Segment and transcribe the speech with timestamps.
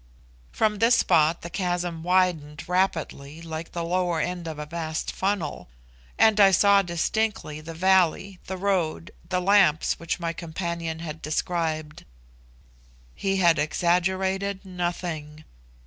[0.51, 5.69] From this spot the chasm widened rapidly like the lower end of a vast funnel,
[6.17, 12.03] and I saw distinctly the valley, the road, the lamps which my companion had described.
[13.13, 15.43] He had exaggerated nothing.